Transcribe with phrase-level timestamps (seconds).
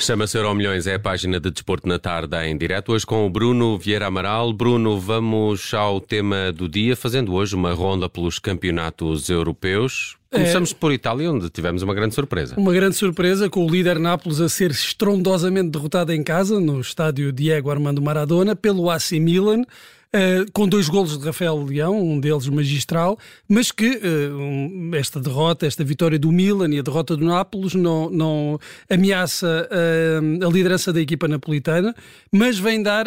[0.00, 2.92] Chama-se Euro Milhões, é a página de Desporto na Tarde em direto.
[2.92, 4.52] Hoje com o Bruno Vieira Amaral.
[4.52, 10.16] Bruno, vamos ao tema do dia, fazendo hoje uma ronda pelos campeonatos europeus.
[10.30, 10.74] Começamos é...
[10.74, 12.54] por Itália, onde tivemos uma grande surpresa.
[12.56, 17.32] Uma grande surpresa, com o líder Nápoles a ser estrondosamente derrotado em casa, no estádio
[17.32, 19.64] Diego Armando Maradona, pelo AC Milan.
[20.08, 25.20] Uh, com dois golos de Rafael Leão, um deles magistral, mas que uh, um, esta
[25.20, 28.58] derrota, esta vitória do Milan e a derrota do Nápoles não, não
[28.88, 31.94] ameaça uh, a liderança da equipa napolitana,
[32.32, 33.06] mas vem dar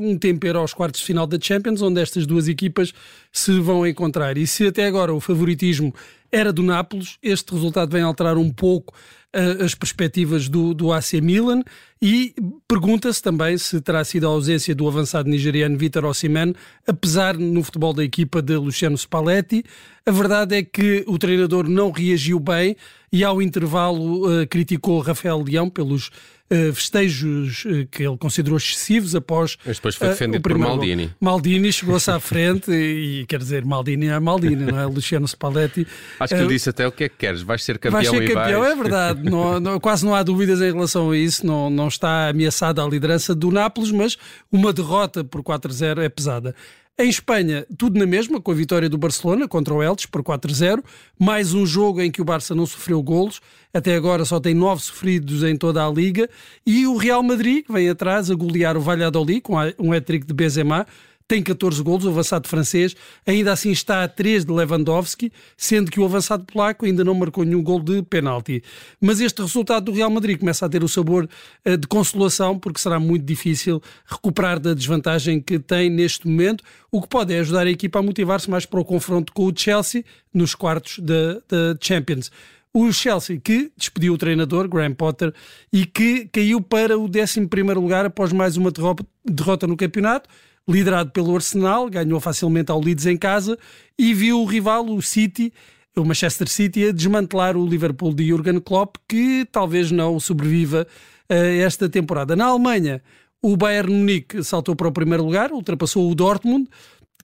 [0.00, 2.94] um tempero aos quartos de final da Champions, onde estas duas equipas
[3.30, 4.38] se vão encontrar.
[4.38, 5.92] E se até agora o favoritismo
[6.30, 8.94] era do Nápoles, este resultado vem alterar um pouco
[9.32, 11.62] as perspectivas do, do AC Milan
[12.00, 12.34] e
[12.66, 16.54] pergunta-se também se terá sido a ausência do avançado nigeriano Vitor Osimhen,
[16.86, 19.64] apesar no futebol da equipa de Luciano Spalletti.
[20.06, 22.74] A verdade é que o treinador não reagiu bem
[23.12, 26.10] e ao intervalo uh, criticou Rafael Leão pelos
[26.50, 29.56] uh, festejos uh, que ele considerou excessivos após.
[29.64, 31.10] Mas depois foi defendido por Maldini.
[31.20, 34.86] Maldini chegou-se à frente e, quer dizer, Maldini é Maldini, não é?
[34.98, 35.86] Luciano Spalletti.
[36.18, 38.34] Acho que ele disse até o que é que queres, vais ser campeão vais ser
[38.34, 38.72] campeão, vais.
[38.72, 39.22] é verdade.
[39.28, 42.88] não, não, quase não há dúvidas em relação a isso, não, não está ameaçada a
[42.88, 44.16] liderança do Nápoles, mas
[44.50, 46.54] uma derrota por 4-0 é pesada.
[47.00, 50.82] Em Espanha, tudo na mesma, com a vitória do Barcelona contra o Elche por 4-0.
[51.16, 53.40] Mais um jogo em que o Barça não sofreu golos.
[53.72, 56.28] Até agora só tem nove sofridos em toda a Liga.
[56.66, 60.34] E o Real Madrid, que vem atrás a golear o Valladolid com um hat-trick de
[60.34, 60.88] Benzema
[61.28, 66.00] tem 14 golos, o avançado francês, ainda assim está a 3 de Lewandowski, sendo que
[66.00, 68.64] o avançado polaco ainda não marcou nenhum gol de penalti.
[68.98, 71.28] Mas este resultado do Real Madrid começa a ter o sabor
[71.66, 77.02] uh, de consolação, porque será muito difícil recuperar da desvantagem que tem neste momento, o
[77.02, 80.02] que pode é ajudar a equipa a motivar-se mais para o confronto com o Chelsea
[80.32, 82.30] nos quartos da Champions
[82.72, 85.32] o Chelsea que despediu o treinador, Graham Potter,
[85.72, 87.40] e que caiu para o 11
[87.74, 90.28] lugar após mais uma derrota no campeonato
[90.68, 93.58] liderado pelo Arsenal, ganhou facilmente ao Leeds em casa
[93.98, 95.52] e viu o rival, o City,
[95.96, 100.86] o Manchester City, a desmantelar o Liverpool de Jurgen Klopp, que talvez não sobreviva
[101.28, 102.36] a esta temporada.
[102.36, 103.02] Na Alemanha,
[103.42, 106.68] o Bayern Munique saltou para o primeiro lugar, ultrapassou o Dortmund,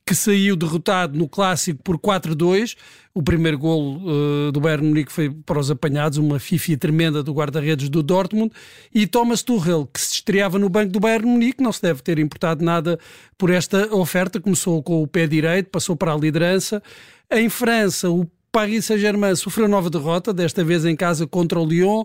[0.07, 2.77] que saiu derrotado no clássico por 4-2.
[3.15, 7.33] O primeiro gol uh, do Bayern Munique foi para os apanhados, uma fifia tremenda do
[7.33, 8.53] guarda-redes do Dortmund.
[8.95, 12.19] E Thomas Tuchel, que se estreava no banco do Bayern Munique, não se deve ter
[12.19, 12.99] importado nada
[13.37, 14.41] por esta oferta.
[14.41, 16.83] Começou com o pé direito, passou para a liderança.
[17.31, 22.05] Em França, o Paris Saint-Germain sofreu nova derrota, desta vez em casa contra o Lyon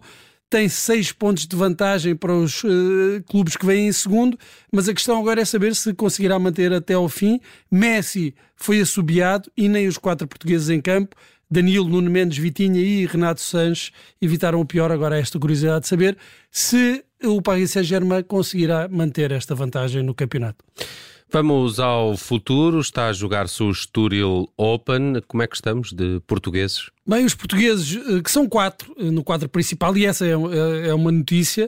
[0.50, 4.36] tem seis pontos de vantagem para os uh, clubes que vêm em segundo,
[4.72, 7.40] mas a questão agora é saber se conseguirá manter até ao fim.
[7.70, 11.16] Messi foi assobiado e nem os quatro portugueses em campo,
[11.52, 13.92] Danilo, Nuno Mendes, Vitinha e Renato Sanches
[14.22, 14.92] evitaram o pior.
[14.92, 16.18] Agora esta curiosidade de saber
[16.52, 20.64] se o Paris Saint-Germain conseguirá manter esta vantagem no campeonato.
[21.32, 22.80] Vamos ao futuro.
[22.80, 25.22] Está a jogar-se o Estoril Open.
[25.28, 26.90] Como é que estamos de portugueses?
[27.10, 30.90] Bem, os portugueses, eh, que são quatro eh, no quadro principal, e essa é, é,
[30.90, 31.68] é uma notícia,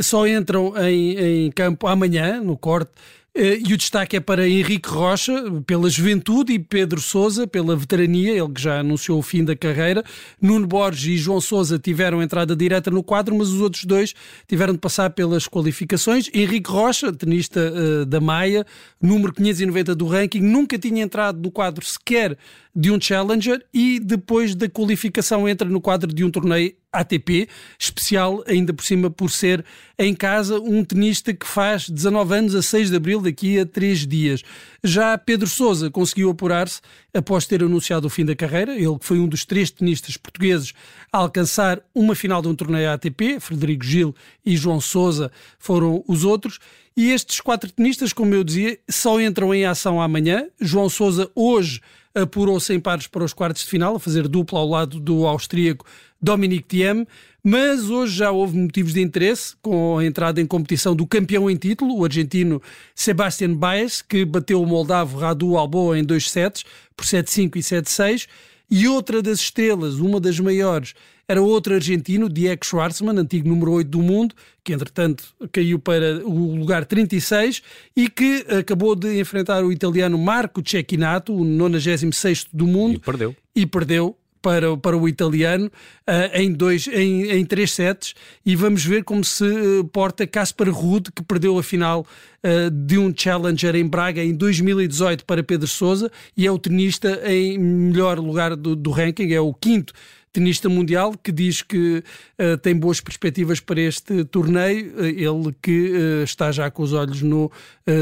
[0.00, 2.92] só entram em, em campo amanhã, no corte,
[3.34, 5.32] eh, e o destaque é para Henrique Rocha,
[5.66, 10.04] pela juventude, e Pedro Souza, pela veterania, ele que já anunciou o fim da carreira.
[10.40, 14.14] Nuno Borges e João Souza tiveram entrada direta no quadro, mas os outros dois
[14.46, 16.30] tiveram de passar pelas qualificações.
[16.32, 18.64] Henrique Rocha, tenista da Maia,
[19.00, 22.38] número 590 do ranking, nunca tinha entrado no quadro sequer
[22.74, 27.48] de um Challenger e depois da qualificação entra no quadro de um torneio ATP,
[27.78, 29.64] especial ainda por cima por ser
[29.98, 34.06] em casa um tenista que faz 19 anos a 6 de abril, daqui a 3
[34.06, 34.42] dias.
[34.84, 36.80] Já Pedro Sousa conseguiu apurar-se
[37.14, 40.72] após ter anunciado o fim da carreira, ele que foi um dos três tenistas portugueses
[41.12, 44.14] a alcançar uma final de um torneio ATP, Frederico Gil
[44.44, 46.58] e João Sousa foram os outros,
[46.96, 50.46] e estes quatro tenistas, como eu dizia, só entram em ação amanhã.
[50.60, 51.80] João Sousa hoje
[52.14, 55.86] apurou-se em pares para os quartos de final, a fazer dupla ao lado do austríaco
[56.22, 57.06] Dominic Thiem,
[57.42, 61.56] mas hoje já houve motivos de interesse com a entrada em competição do campeão em
[61.56, 62.62] título, o argentino
[62.94, 66.64] Sebastian Baez, que bateu o moldavo Radu Alboa em dois sets,
[66.96, 68.28] por 7-5 e 7-6,
[68.70, 70.94] e outra das estrelas, uma das maiores,
[71.28, 76.56] era outro argentino, Diego Schwartzman, antigo número 8 do mundo, que entretanto caiu para o
[76.56, 77.62] lugar 36
[77.96, 82.96] e que acabou de enfrentar o italiano Marco Cecchinato, o 96 do mundo.
[82.96, 83.36] E perdeu.
[83.54, 88.84] E perdeu para, para o italiano uh, em, dois, em, em três sets e vamos
[88.84, 92.04] ver como se uh, porta Casper Ruud, que perdeu a final
[92.44, 97.22] uh, de um Challenger em Braga em 2018 para Pedro Sousa e é o tenista
[97.24, 99.94] em melhor lugar do, do ranking, é o quinto
[100.32, 102.02] tenista mundial, que diz que
[102.38, 104.94] uh, tem boas perspectivas para este torneio.
[104.96, 107.50] Uh, ele que uh, está já com os olhos no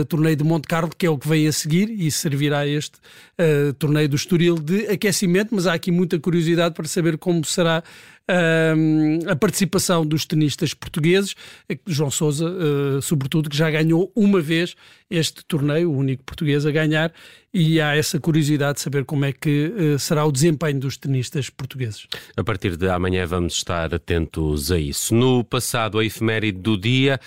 [0.08, 2.98] torneio de Monte Carlo, que é o que vem a seguir e servirá este
[3.78, 5.54] torneio do Estoril de aquecimento.
[5.54, 7.82] Mas há aqui muita curiosidade para saber como será
[9.28, 11.34] a participação dos tenistas portugueses,
[11.86, 14.74] João Sousa, uh, sobretudo, que já ganhou uma vez
[15.10, 17.12] este torneio, o único português a ganhar,
[17.52, 21.50] e há essa curiosidade de saber como é que uh, será o desempenho dos tenistas
[21.50, 22.06] portugueses.
[22.36, 25.14] A partir de amanhã vamos estar atentos a isso.
[25.14, 27.20] No passado, a efeméride do dia,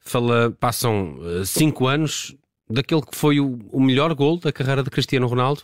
[0.00, 2.34] fala, passam uh, cinco anos
[2.68, 5.62] daquele que foi o melhor gol da carreira de Cristiano Ronaldo?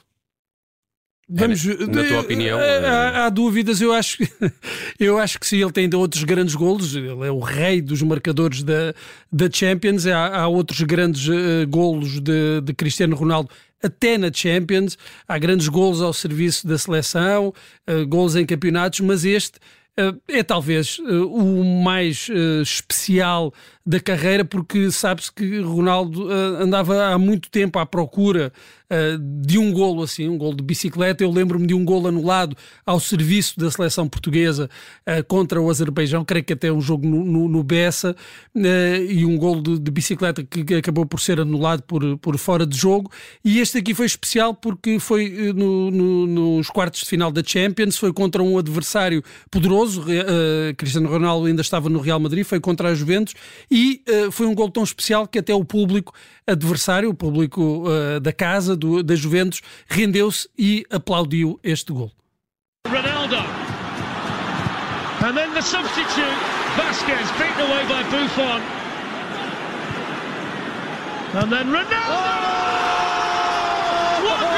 [1.29, 2.59] Vamos, é, na tua opinião?
[2.59, 4.19] Há, eh, há, dúvidas, eu acho,
[5.01, 8.03] eu acho que sim, ele tem ainda outros grandes golos, ele é o rei dos
[8.03, 8.95] marcadores da,
[9.33, 13.49] da Champions, há, há outros grandes uh, golos de, de Cristiano Ronaldo
[13.85, 14.97] até na Champions,
[15.29, 17.53] há grandes golos ao serviço da seleção,
[17.89, 19.59] uh, golos em campeonatos, mas este
[19.99, 22.29] uh, é talvez uh, o mais
[22.63, 23.53] especial
[23.85, 28.51] da carreira, porque sabe-se que Ronaldo andava há muito tempo à procura
[29.45, 31.25] de um golo assim, um golo de bicicleta.
[31.25, 34.69] Eu lembro-me de um golo anulado ao serviço da seleção portuguesa
[35.09, 38.15] uh, contra o Azerbaijão, creio que até um jogo no, no, no Bessa,
[38.55, 38.61] uh,
[39.09, 42.77] e um golo de, de, bicicleta que acabou por ser anulado por, por fora de
[42.77, 43.11] jogo.
[43.45, 45.91] E este aqui foi especial porque foi no,
[46.27, 50.05] nos quartos de final da Champions, foi contra um adversário poderoso.
[50.77, 53.35] Cristiano Ronaldo ainda estava no Real Madrid, foi contra a Juventus,
[53.71, 54.03] e
[54.33, 56.13] foi um golo tão especial que até o público
[56.47, 57.85] adversário, o público
[58.23, 62.13] da casa, do, da Juventus, rendeu-se e aplaudiu este gol.
[62.87, 63.37] Ronaldo.
[65.25, 66.39] And then the substitute,
[66.77, 68.61] Vasquez, beaten away by Buffon.
[71.41, 71.97] And then Ronaldo!
[72.09, 72.65] Oh!
[74.25, 74.55] What a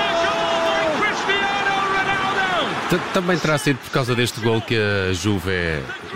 [3.12, 5.50] também terá sido por causa deste gol que a Juve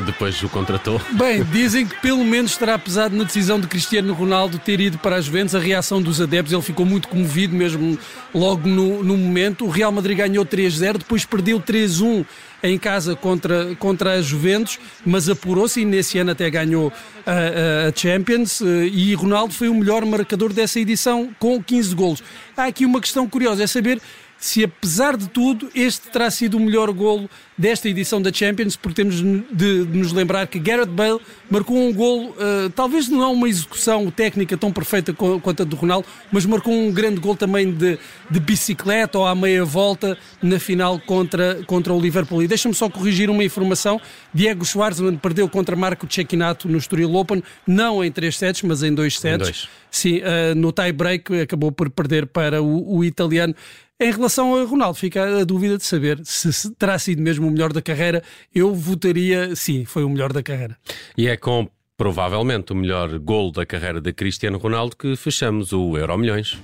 [0.04, 1.00] depois o contratou?
[1.12, 5.16] Bem, dizem que pelo menos terá pesado na decisão de Cristiano Ronaldo ter ido para
[5.16, 5.54] as Juventus.
[5.54, 7.98] A reação dos adeptos, ele ficou muito comovido mesmo
[8.34, 9.64] logo no, no momento.
[9.64, 12.24] O Real Madrid ganhou 3-0, depois perdeu 3-1
[12.62, 16.92] em casa contra, contra a Juventus, mas apurou-se e nesse ano até ganhou
[17.26, 22.22] a, a, Champions eh, e Ronaldo foi o melhor marcador dessa edição com 15 golos.
[22.56, 24.00] Há aqui uma questão curiosa, é saber
[24.40, 27.28] se apesar de tudo este terá sido o melhor golo
[27.58, 29.16] desta edição da Champions, porque temos
[29.52, 31.20] de, nos lembrar que Gareth Bale
[31.50, 35.76] marcou um golo, uh, talvez não é uma execução técnica tão perfeita quanto a do
[35.76, 37.98] Ronaldo, mas marcou um grande gol também de,
[38.30, 42.42] de bicicleta ou à meia volta na final contra, contra o Liverpool.
[42.42, 44.00] E deixa-me só corrigir uma informação,
[44.32, 48.94] Diego Schwartzman perdeu contra Marco Cecchinato no Estoril Open, não em 3 sets, mas em
[48.94, 49.34] 2 sets.
[49.34, 49.68] Em dois.
[49.90, 53.54] Sim, uh, no tie-break acabou por perder para o, o italiano.
[54.02, 57.70] Em relação a Ronaldo, fica a dúvida de saber se terá sido mesmo o melhor
[57.70, 58.22] da carreira.
[58.54, 60.74] Eu votaria sim, foi o melhor da carreira.
[61.18, 61.68] E é com
[61.98, 66.58] provavelmente o melhor gol da carreira de Cristiano Ronaldo que fechamos o Euro Milhões.